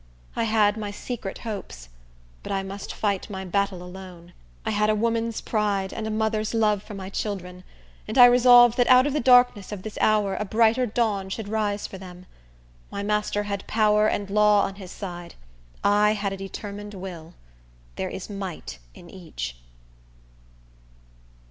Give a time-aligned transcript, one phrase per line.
[0.35, 1.89] I had my secret hopes;
[2.41, 4.33] but I must fight my battle alone.
[4.65, 7.63] I had a woman's pride, and a mother's love for my children;
[8.07, 11.47] and I resolved that out of the darkness of this hour a brighter dawn should
[11.47, 12.25] rise for them.
[12.89, 15.35] My master had power and law on his side;
[15.83, 17.35] I had a determined will.
[17.95, 19.55] There is might in each.